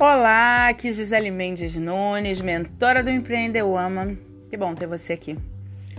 [0.00, 4.16] Olá, aqui Gisele Mendes Nunes, mentora do Empreender Woman.
[4.48, 5.36] Que bom ter você aqui.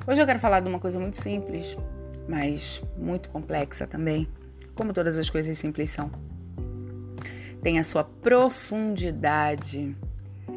[0.08, 1.78] Hoje eu quero falar de uma coisa muito simples,
[2.26, 4.26] mas muito complexa também,
[4.74, 6.10] como todas as coisas simples são.
[7.62, 9.94] Tem a sua profundidade,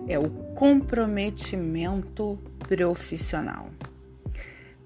[0.07, 3.71] é o comprometimento profissional.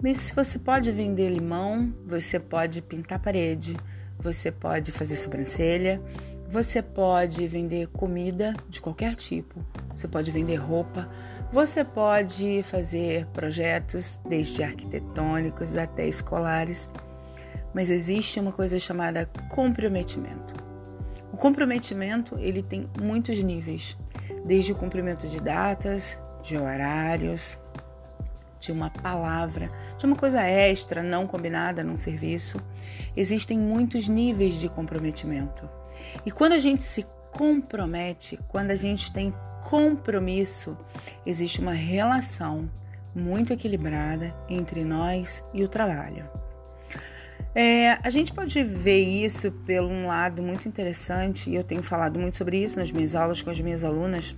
[0.03, 3.77] Mas se você pode vender limão, você pode pintar parede,
[4.19, 6.01] você pode fazer sobrancelha,
[6.49, 9.65] você pode vender comida de qualquer tipo,
[9.95, 11.09] você pode vender roupa,
[11.53, 16.91] você pode fazer projetos desde arquitetônicos até escolares,
[17.75, 20.55] mas existe uma coisa chamada comprometimento.
[21.33, 23.97] O comprometimento ele tem muitos níveis,
[24.45, 27.59] desde o cumprimento de datas, de horários,
[28.59, 32.61] de uma palavra, de uma coisa extra não combinada num serviço.
[33.17, 35.69] Existem muitos níveis de comprometimento.
[36.25, 40.77] E quando a gente se compromete, quando a gente tem compromisso,
[41.25, 42.71] existe uma relação
[43.15, 46.29] muito equilibrada entre nós e o trabalho.
[47.55, 52.19] É, a gente pode ver isso pelo um lado muito interessante, e eu tenho falado
[52.19, 54.37] muito sobre isso nas minhas aulas com as minhas alunas.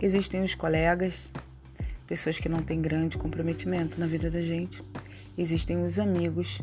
[0.00, 1.30] Existem os colegas,
[2.06, 4.82] pessoas que não têm grande comprometimento na vida da gente.
[5.36, 6.60] Existem os amigos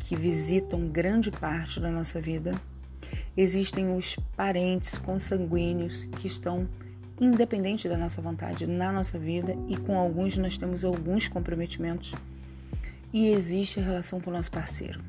[0.00, 2.54] que visitam grande parte da nossa vida
[3.36, 6.68] Existem os parentes consanguíneos que estão
[7.20, 12.14] independentes da nossa vontade na nossa vida e com alguns nós temos alguns comprometimentos.
[13.12, 15.00] E existe a relação com o nosso parceiro.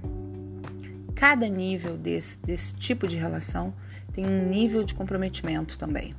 [1.15, 3.73] Cada nível desse, desse tipo de relação
[4.13, 6.13] tem um nível de comprometimento também.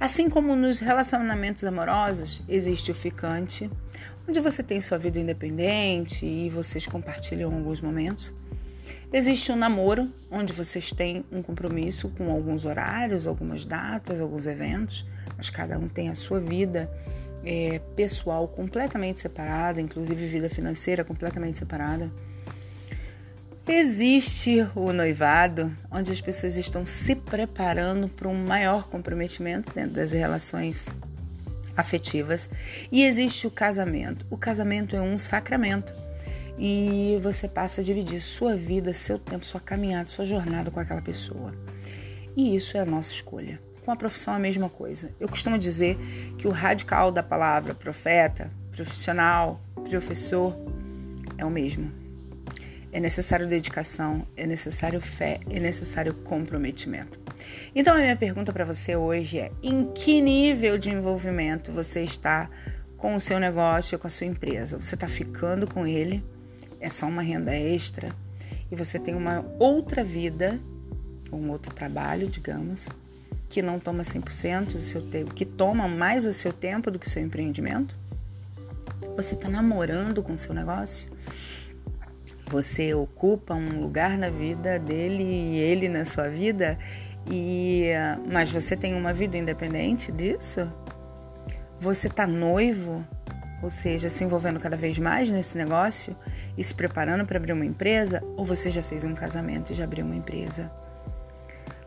[0.00, 3.68] Assim como nos relacionamentos amorosos, existe o ficante,
[4.28, 8.32] onde você tem sua vida independente e vocês compartilham alguns momentos.
[9.12, 15.04] Existe um namoro, onde vocês têm um compromisso com alguns horários, algumas datas, alguns eventos,
[15.36, 16.88] mas cada um tem a sua vida
[17.44, 22.08] é, pessoal completamente separada, inclusive vida financeira completamente separada.
[23.70, 30.12] Existe o noivado, onde as pessoas estão se preparando para um maior comprometimento dentro das
[30.12, 30.88] relações
[31.76, 32.48] afetivas.
[32.90, 34.24] E existe o casamento.
[34.30, 35.94] O casamento é um sacramento
[36.58, 41.02] e você passa a dividir sua vida, seu tempo, sua caminhada, sua jornada com aquela
[41.02, 41.52] pessoa.
[42.34, 43.60] E isso é a nossa escolha.
[43.84, 45.10] Com a profissão a mesma coisa.
[45.20, 45.98] Eu costumo dizer
[46.38, 50.56] que o radical da palavra profeta, profissional, professor
[51.36, 52.07] é o mesmo.
[52.90, 57.20] É necessário dedicação, é necessário fé, é necessário comprometimento.
[57.74, 62.48] Então a minha pergunta para você hoje é: em que nível de envolvimento você está
[62.96, 64.80] com o seu negócio, com a sua empresa?
[64.80, 66.24] Você está ficando com ele?
[66.80, 68.10] é só uma renda extra
[68.70, 70.60] e você tem uma outra vida,
[71.32, 72.88] um outro trabalho, digamos,
[73.48, 77.06] que não toma 100% do seu tempo, que toma mais o seu tempo do que
[77.06, 77.96] o seu empreendimento?
[79.16, 81.08] Você está namorando com o seu negócio?
[82.50, 86.78] Você ocupa um lugar na vida dele e ele na sua vida?
[87.30, 87.90] E
[88.26, 90.70] mas você tem uma vida independente disso?
[91.80, 93.04] Você está noivo
[93.62, 96.16] ou seja, se envolvendo cada vez mais nesse negócio
[96.56, 99.84] e se preparando para abrir uma empresa, ou você já fez um casamento e já
[99.84, 100.70] abriu uma empresa.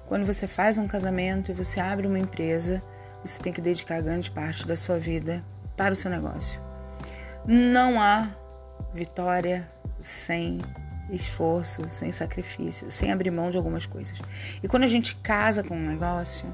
[0.05, 2.83] Quando você faz um casamento e você abre uma empresa,
[3.23, 5.43] você tem que dedicar grande parte da sua vida
[5.77, 6.59] para o seu negócio.
[7.45, 8.29] Não há
[8.93, 9.69] vitória
[10.03, 10.59] sem
[11.11, 14.21] esforço, sem sacrifício, sem abrir mão de algumas coisas.
[14.63, 16.45] E quando a gente casa com um negócio,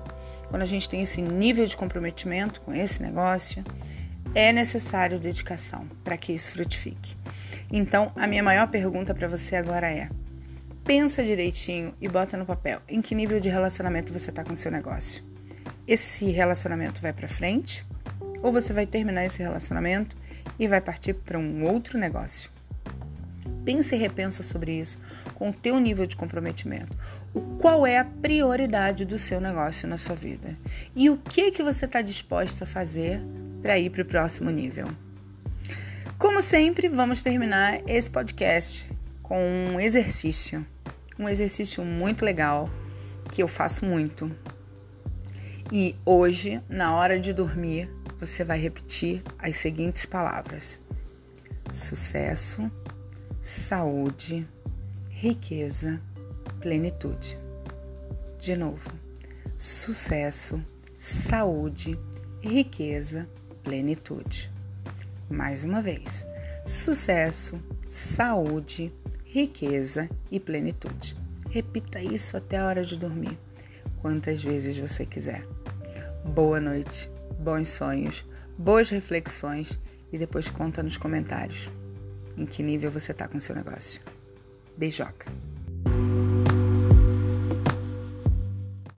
[0.50, 3.64] quando a gente tem esse nível de comprometimento com esse negócio,
[4.34, 7.16] é necessário dedicação para que isso frutifique.
[7.72, 10.10] Então, a minha maior pergunta para você agora é:
[10.84, 14.56] pensa direitinho e bota no papel em que nível de relacionamento você está com o
[14.56, 15.24] seu negócio.
[15.88, 17.86] Esse relacionamento vai para frente
[18.42, 20.16] ou você vai terminar esse relacionamento
[20.60, 22.57] e vai partir para um outro negócio?
[23.68, 24.98] Pensa e repensa sobre isso
[25.36, 26.96] com o teu nível de comprometimento.
[27.34, 30.58] O qual é a prioridade do seu negócio na sua vida?
[30.96, 33.20] E o que que você está disposto a fazer
[33.62, 34.88] para ir para o próximo nível.
[36.18, 38.90] Como sempre, vamos terminar esse podcast
[39.22, 39.38] com
[39.74, 40.66] um exercício.
[41.20, 42.70] Um exercício muito legal
[43.30, 44.34] que eu faço muito.
[45.74, 50.80] E hoje, na hora de dormir, você vai repetir as seguintes palavras:
[51.70, 52.72] sucesso,
[53.48, 54.46] saúde,
[55.10, 56.02] riqueza,
[56.60, 57.40] plenitude.
[58.42, 58.92] De novo,
[59.56, 60.62] sucesso,
[60.98, 61.98] saúde,
[62.42, 63.26] riqueza,
[63.64, 64.52] plenitude.
[65.30, 66.28] Mais uma vez,
[66.66, 67.58] sucesso,
[67.88, 71.16] saúde, riqueza e plenitude.
[71.50, 73.40] Repita isso até a hora de dormir.
[74.02, 75.48] quantas vezes você quiser.
[76.26, 77.10] Boa noite,
[77.40, 78.26] bons sonhos,
[78.58, 79.80] boas reflexões
[80.12, 81.70] e depois conta nos comentários
[82.38, 84.02] em que nível você está com seu negócio.
[84.78, 85.47] Beijoca!